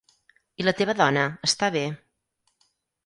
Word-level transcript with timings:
I 0.61 0.65
la 0.65 0.73
teva 0.79 0.95
dona, 1.03 1.25
està 1.49 1.69
bé? 1.79 1.85